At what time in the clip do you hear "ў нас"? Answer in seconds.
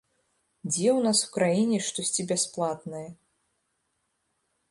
0.97-1.19